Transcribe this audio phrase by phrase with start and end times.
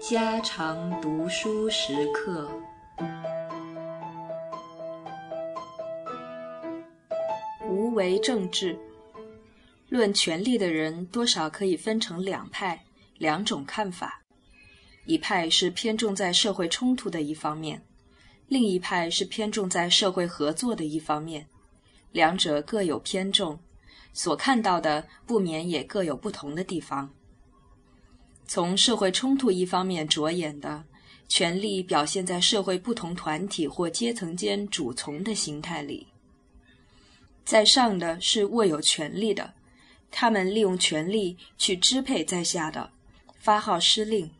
[0.00, 2.50] 家常读书时刻。
[7.68, 8.78] 无为政治，
[9.90, 12.82] 论权力的人多少可以分成两派、
[13.18, 14.22] 两种看法。
[15.04, 17.82] 一派是偏重在社会冲突的一方面，
[18.46, 21.46] 另一派是偏重在社会合作的一方面。
[22.12, 23.58] 两者各有偏重，
[24.12, 27.10] 所看到的不免也各有不同的地方。
[28.46, 30.84] 从社会冲突一方面着眼的，
[31.28, 36.06] 权力表现在社会不同团体或阶层间主从的形态里。
[37.44, 39.54] 在上的是握有权力的，
[40.10, 42.90] 他们利用权力去支配在下的，
[43.38, 44.30] 发号施令，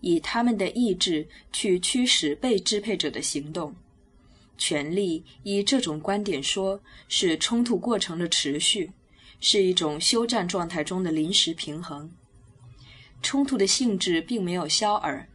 [0.00, 3.74] 以他们的意志去驱使被支配者的行动。
[4.56, 8.92] 权力以这种观点说，是冲突过程的持续，
[9.46, 12.10] 是一种休战状态中的临时平衡。
[13.20, 15.28] 冲突的性质并没有消耳，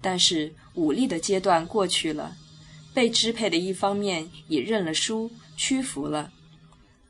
[0.00, 2.36] 但是武力的阶段过去了，
[2.94, 6.32] 被支配的一方面已认了输，屈服了，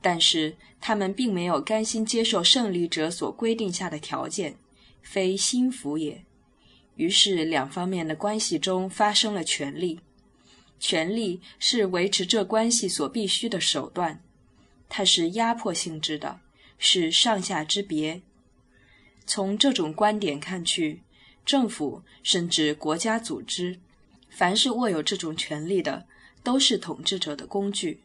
[0.01, 4.57] 但是他们并没有甘心接受胜利者所规定下的条件，
[5.03, 6.25] 非心服也。
[6.95, 10.01] 于是两方面的关系中发生了权力，
[10.81, 14.23] 权力是维持这关系所必须的手段，
[14.89, 16.41] 它是压迫性质的，
[16.79, 18.23] 是上下之别。
[19.27, 21.03] 从这种观点看去，
[21.45, 23.81] 政府甚至国家组织，
[24.31, 26.07] 凡是握有这种权力的，
[26.43, 28.03] 都是统治者的工具。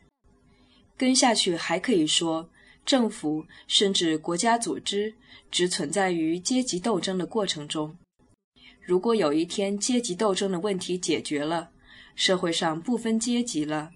[0.97, 2.49] 跟下去还可以说，
[2.85, 5.13] 政府甚至国家组织
[5.49, 7.97] 只存在于阶级斗争的过程中。
[8.81, 11.69] 如果有一天阶级斗争的问题解决了，
[12.15, 13.91] 社会上不分阶级了，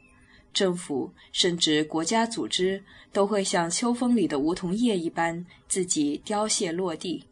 [0.56, 2.84] 政府甚至国家组织。
[3.16, 7.24] 都会像秋风里的梧桐叶一般，自己凋谢落地。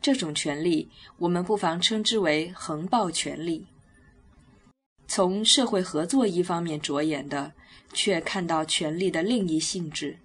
[0.00, 3.66] 这种权利，我们不妨称之为横暴权利。
[5.06, 7.52] 从社会合作一方面着眼的，
[7.92, 10.16] 却看到权力的另一性质。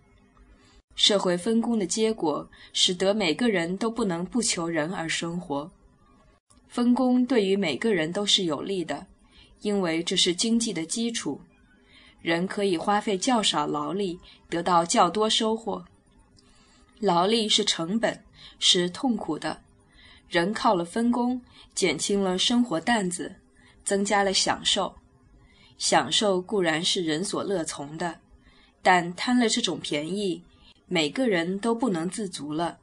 [0.96, 5.70] 社会分工的结果，使得每个人都不能不求人而生活。
[6.70, 9.06] 分工对于每个人都是有利的，
[9.60, 11.42] 因为这是经济的基础。
[12.24, 14.18] 人可以花费较少劳力
[14.50, 15.86] 得到较多收获。
[17.00, 18.24] 劳力是成本，
[18.60, 19.62] 是痛苦的。
[20.30, 21.42] 人靠了分工，
[21.76, 23.36] 减轻了生活担子，
[23.84, 24.96] 增加了享受。
[25.78, 28.20] 享受固然是人所乐从的，
[28.82, 30.42] 但贪了这种便宜，
[30.88, 32.78] 每个人都不能自足了，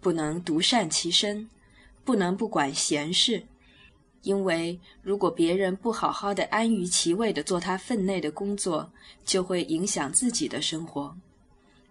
[0.00, 1.50] 不能独善其身，
[2.04, 3.46] 不能不管闲事。
[4.22, 8.90] 因为如果别人不好好的安于其位的做他分内的工作，
[9.24, 11.16] 就会影响自己的生活。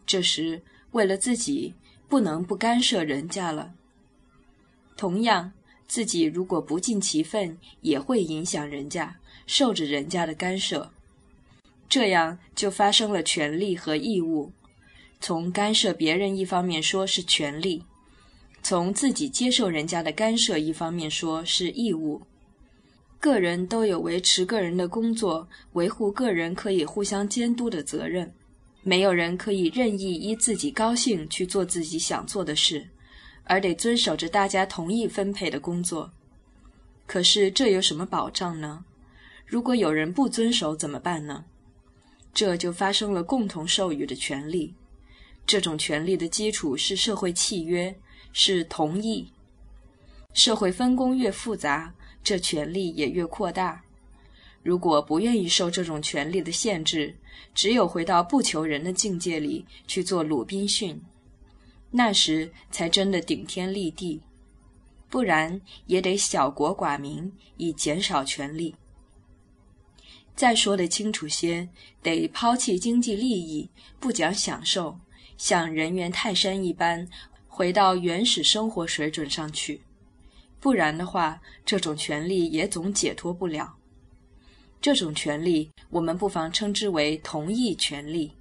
[0.06, 0.62] 这时
[0.92, 1.74] 为了自己，
[2.08, 3.74] 不能不干涉人家了。
[4.96, 5.52] 同样，
[5.88, 10.92] 自己如果不尽其分，也会影响人家，受着人家的干涉。
[11.90, 14.52] 这样就发生了权利和义务。
[15.20, 17.84] 从干涉别人一方面说是权利。
[18.62, 22.22] 从自己接受人家的干涉一方面说是义务，
[23.20, 28.34] 个人都有维持个人的工作、维护个人可以互相监督的责任。
[28.84, 32.88] 没有人可以任意依自己高兴去做自己想做的事，
[33.44, 36.12] 而得遵守着大家同意分配的工作。
[37.06, 38.86] 可是这有什么保障呢？
[39.46, 41.46] 如果有人不遵守怎么办呢？
[42.34, 44.74] 这就发生了共同授予的权利。
[45.46, 47.96] 这种权利的基础是社会契约。
[48.34, 49.28] 是同意。
[50.34, 51.94] 社会分工越复杂，
[52.24, 53.84] 这权力也越扩大。
[54.62, 57.16] 如果不愿意受这种权力的限制，
[57.56, 61.02] 只有回到不求人的境界里去做鲁滨逊，
[61.92, 64.22] 那时才真的顶天立地。
[65.10, 68.76] 不然也得小国寡民，以减少权力。
[70.36, 71.70] 再说得清楚些，
[72.04, 75.00] 得抛弃经济利益，不讲享受，
[75.38, 77.08] 像人猿泰山一般。
[77.58, 79.82] 回到原始生活水准上去，
[80.60, 83.76] 不然的话，这种权利也总解脱不了。
[84.80, 88.34] 这种权利，我们不妨称之为同意权利。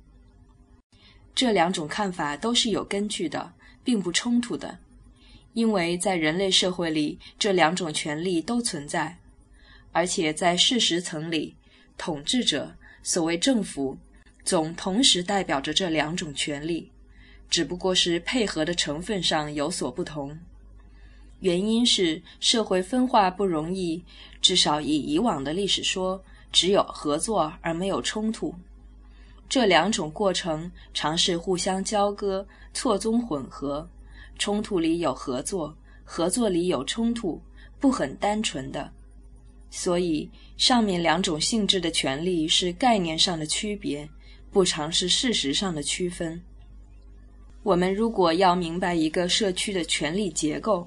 [1.34, 4.80] 这两种看法都是有根据的，并不冲突的，
[5.54, 9.16] 因为在人类社会里，这两种权利都存在，
[9.92, 11.56] 而且在事实层里，
[11.96, 13.96] 统治者所谓政府，
[14.44, 16.92] 总同时代表着这两种权利。
[17.48, 20.38] 只不过是配合的成分上有所不同，
[21.40, 24.02] 原因是社会分化不容易，
[24.42, 26.22] 至少以以往的历史说，
[26.52, 28.54] 只有合作而没有冲突。
[29.48, 33.88] 这两种过程尝试互相交割、错综混合，
[34.38, 37.40] 冲突里有合作，合作里有冲突，
[37.78, 38.92] 不很单纯的。
[39.70, 44.08] 所以，上面两种性质的权利是概念上的区别，
[44.50, 46.42] 不常是事实上的区分。
[47.66, 50.86] 我们如果要明白一个社区的权力结构，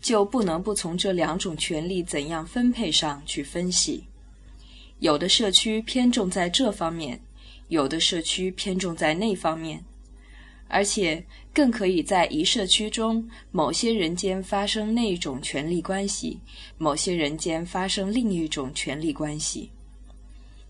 [0.00, 4.04] 就不能不从这两种权利怎样分配上去分析。
[5.00, 7.20] 有的社区偏重在这方面，
[7.66, 9.84] 有的社区偏重在那方面，
[10.68, 11.20] 而且
[11.52, 16.38] 更可以在一社区中某些人间发生那一种权力关系，
[16.78, 19.68] 某些人间发生另一种权力关系。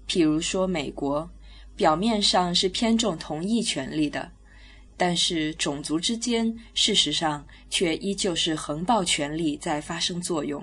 [0.09, 1.29] 譬如说，美国
[1.77, 4.33] 表面上是偏重同一权利的，
[5.01, 10.63] 但是种族之间事实上却依旧是横暴权力在发生作用。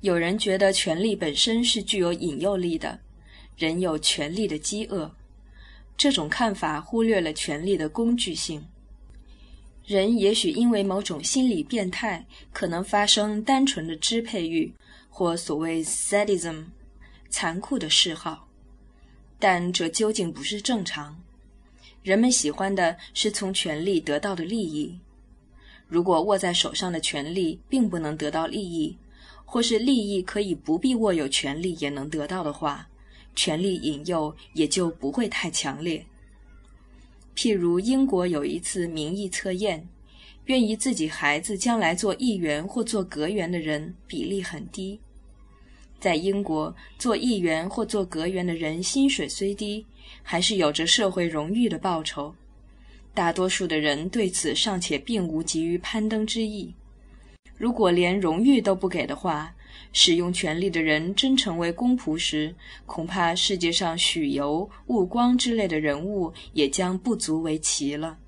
[0.00, 2.98] 有人觉得权力本身是具有引诱力的，
[3.56, 5.14] 人有权力的饥饿。
[5.96, 8.66] 这种看法忽略了权力的工具性。
[9.86, 14.74] 人也许因为某种心理变态，可能发生单纯的支配欲，
[15.08, 16.64] 或所谓 sadism，
[17.30, 18.48] 残酷的嗜好。
[19.38, 21.22] 但这究竟不是正常。
[22.02, 24.98] 人们喜欢的是从权力得到的利益。
[25.86, 28.96] 如果握在手上的权力并不能得到利益，
[29.44, 32.88] 或是利益可以不必握有权力也能得到的话，
[33.36, 36.04] 权力引诱也就不会太强烈。
[37.36, 39.86] 譬如英国有一次民意测验，
[40.46, 44.98] 愿意自己孩子将来做议员或做阁员的人比例很低。
[46.02, 49.86] 在英国，做议员或做阁员的人薪水虽低，
[50.20, 52.34] 还是有着社会荣誉的报酬。
[53.14, 56.74] 大多数的人对此尚且并无急于攀登之意。
[57.56, 59.54] 如果连荣誉都不给的话，
[59.92, 62.52] 使用权力的人真成为公仆时，
[62.84, 68.18] 恐怕世界上许由、悟光之类的人物也将不足为奇了。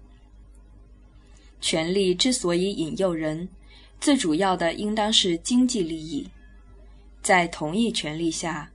[1.61, 3.49] 权力之所以引诱人，
[4.01, 6.29] 最主要的应当是经济利益。
[7.25, 8.71] 在同一权利下，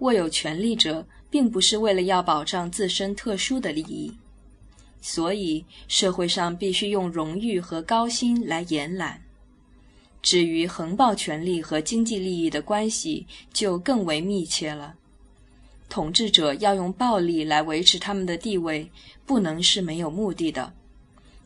[0.00, 4.12] 握有权利者并不是为了要保障自身特殊的利益，
[5.00, 9.22] 所以社会上必须用荣誉和高薪来延揽。
[10.20, 14.94] 至于横暴权力和经济利益的关系，就更为密切了。
[15.88, 18.90] 统治者要用暴力来维持他们的地位，
[19.24, 20.74] 不能是没有目的的，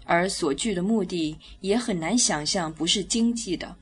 [0.04, 3.76] 而所具的目的也很难想象不是经济的。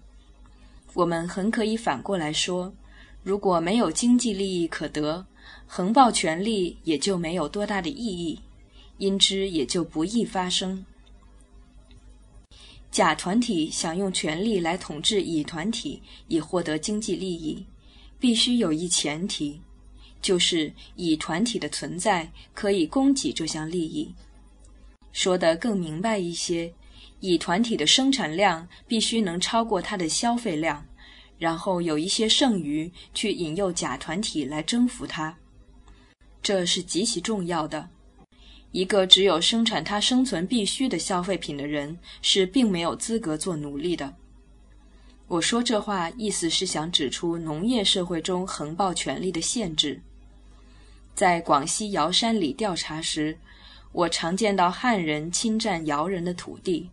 [0.98, 2.74] 我们很可以反过来说：
[3.22, 5.24] 如果没有经济利益可得，
[5.64, 8.40] 横暴权力也就没有多大的意义，
[8.96, 10.84] 因之也就不易发生。
[12.90, 17.64] 甲团体想用权力来统治乙团体，以获得经济利益，
[18.18, 19.60] 必须有一前提，
[20.20, 24.12] 就是乙团体的存在可以供给这项利益。
[25.12, 26.74] 说得更明白一些，
[27.20, 30.84] 乙团体的生产量必须能超过它的消费量，
[31.38, 35.36] 然后有一些剩余去引诱甲团体来征服它，
[36.42, 37.88] 这是极其重要的。
[38.72, 44.14] 一个只有生产他生存必需的消费品的人，是并没有资格做奴隶的。
[45.26, 50.00] 我说这话，意思是想指出农业社会中横暴权力的限制。
[51.14, 53.38] 在广西瑶山里调查时，
[53.92, 56.88] 我常见到汉人侵占瑶人的土地，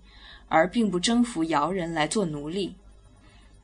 [0.47, 2.73] 而并不征服瑶人来做奴隶。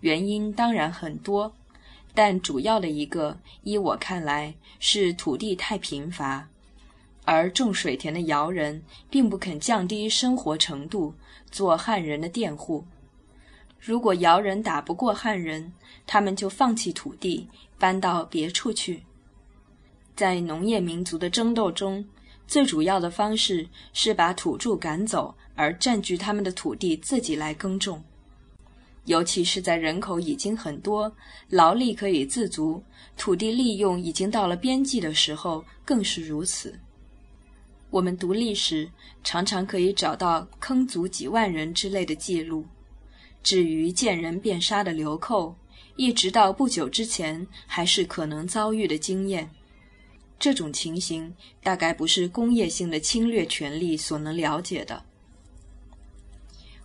[0.01, 1.53] 原因当然很多，
[2.13, 6.48] 但主要的一个，依我看来，是土地太贫乏。
[7.24, 11.13] 而种水田的瑶人并不肯降低生活程度，
[11.51, 12.84] 做汉人的佃户。
[13.79, 15.72] 如果瑶人打不过汉人，
[16.05, 19.03] 他们就放弃土地，搬到别处去。
[20.15, 22.03] 在农业民族的争斗中，
[22.48, 28.03] 最主要的方式是把土著赶走，而占据他们的土地自己来耕种。
[29.05, 31.12] 尤其是在人口已经很多、
[31.50, 32.84] 劳力可以自足、
[33.17, 36.79] 土地利用已经到了边际的时候，更是如此。
[37.89, 38.89] 我们读历史，
[39.24, 42.65] 常常可以找到坑族几万人之类的记录。
[43.43, 45.55] 至于见人便杀的流寇，
[45.96, 49.50] 一直到不久之前还是可能遭遇的经验。
[50.39, 55.03] 这种情形大概不是工业性的侵略权力所能了解的。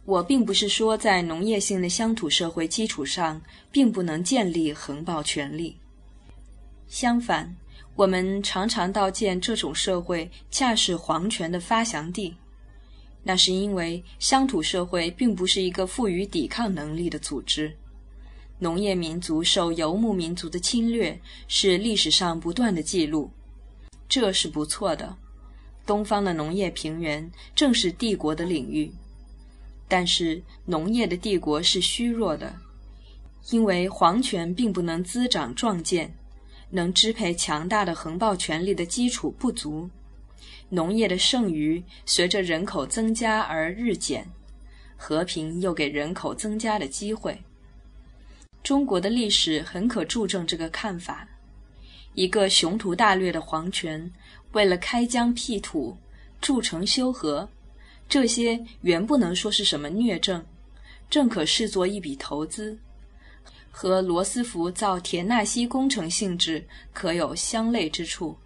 [0.07, 3.39] 我并不是说在农业性的乡土社会基础上，
[3.71, 5.77] 并不能建立横暴权力。
[6.89, 7.55] 相反。
[7.97, 12.37] 我们常常道见这种社会恰是皇权的发祥地，
[13.23, 17.75] 那是因为乡土社会并不是一个富于抵抗能力的组织。
[18.59, 23.31] 农业民族受游牧民族的侵略是历史上不断的记录，
[24.07, 25.17] 这是不错的。
[25.87, 28.93] 东方的农业平原正是帝国的领域，
[29.89, 32.55] 但是农业的帝国是虚弱的，
[33.51, 36.13] 因为皇权并不能滋长壮健，
[36.71, 39.89] 能支配强大的横暴权力的基础不足。
[40.69, 44.27] 农业的剩余随着人口增加而日减，
[44.97, 47.41] 和平又给人口增加的机会。
[48.65, 51.29] 中国的历史很可注证这个看法。
[52.15, 54.11] 一个雄图大略的皇权，
[54.53, 55.97] 为了开疆辟土、
[56.41, 57.49] 筑城修河，
[58.09, 60.45] 这些原不能说是什么虐政，
[61.11, 62.79] 正可视作一笔投资，
[63.71, 68.37] 和罗斯福造田纳西工程性质可有相类之处。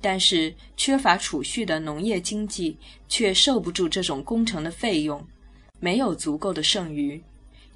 [0.00, 2.76] 但是，缺乏储蓄的农业经济
[3.08, 5.24] 却受不住这种工程的费用，
[5.78, 7.22] 没有足够的剩余，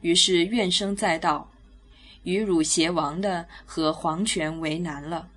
[0.01, 1.51] 于是怨声载道。
[2.25, 5.29] 与汝偕亡的和皇权为难了。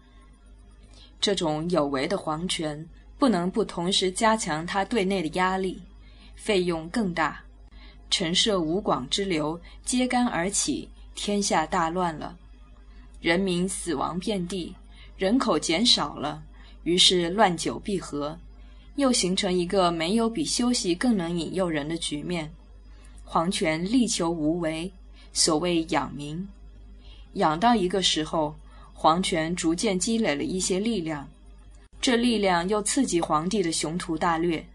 [1.22, 2.84] 这种有为的皇权
[3.20, 5.82] 不能不同时加强他对内的压力，
[6.36, 7.44] 费用更大。
[8.10, 12.38] 陈涉吴广之流揭竿而起，天下大乱了，
[13.20, 14.74] 人民死亡遍地，
[15.18, 16.42] 人口减少了，
[16.84, 18.40] 于是乱久必合，
[18.96, 22.52] 又形成一个没有比休息更能引诱人的局面。
[23.26, 24.92] 皇权力求无为，
[25.34, 26.48] 所谓养民。
[27.34, 28.56] 养到一个时候，
[28.94, 31.30] 皇权逐渐积累了一些力量，
[32.02, 34.66] 这力量又刺激皇帝的雄图大略，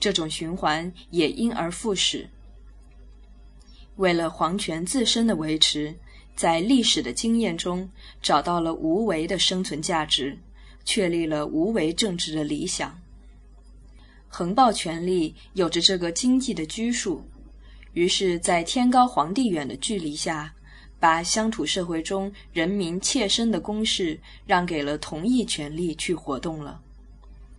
[0.00, 2.28] 这种循环也因而复始。
[3.96, 5.94] 为了皇权自身的维持，
[6.34, 7.88] 在历史的经验中
[8.20, 10.36] 找到了无为的生存价值，
[10.84, 13.00] 确立了无为政治的理想。
[14.28, 17.22] 横暴权力有着这个经济的拘束，
[17.92, 20.52] 于是，在天高皇帝远的距离下。
[21.04, 26.80] 把乡土社会中人民切身的公事让给了同意权利去活动了，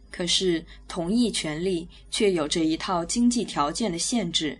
[0.09, 4.57] 可是同意权利却有着一套经济条件的限制。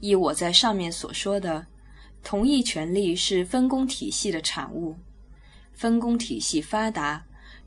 [0.00, 1.66] 依我在上面所说的，
[2.24, 4.96] 同意权利是分工体系的产物，
[5.74, 7.22] 分工体系发达，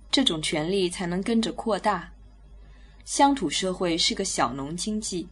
[0.09, 2.11] 这种权利才能跟着扩大。
[3.03, 5.27] 乡土社会是个小农经济，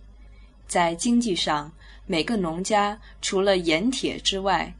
[0.68, 1.74] 在经济上，
[2.06, 4.72] 每个农家除了盐铁之外，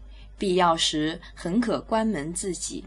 [0.44, 2.84] 必要时很可关门自己，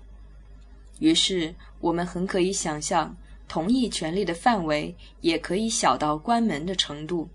[0.98, 3.16] 于是我们很可以想象，
[3.48, 7.26] 同一权力的范围也可以小到关门的程度。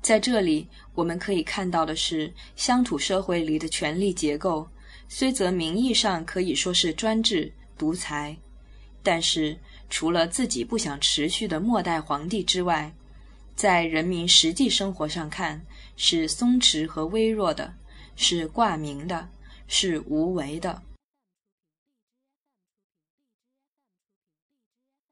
[0.00, 4.66] 在这里，我们可以看到的是，乡土社会里的权力结构，
[5.06, 8.34] 虽则名义上可以说是专制独裁，
[9.02, 9.54] 但是
[9.90, 12.90] 除了自己不想持续的末代皇帝之外，
[13.54, 15.62] 在人民实际生活上看，
[15.98, 17.74] 是松弛和微弱的。
[18.16, 19.28] 是挂名的，
[19.66, 20.82] 是无为的。